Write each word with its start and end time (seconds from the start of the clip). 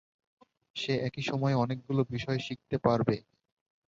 সে 0.75 0.93
একই 1.07 1.23
সময়ে 1.23 1.55
অনেকগুলো 1.55 2.01
বিষয় 2.13 2.39
শিখতে 2.39 2.77
পারবে। 2.77 3.15